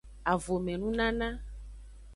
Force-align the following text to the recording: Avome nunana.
Avome 0.31 0.73
nunana. 0.81 1.29